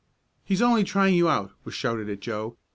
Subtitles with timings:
[0.43, 2.57] "He's only trying you out!" was shouted at Joe.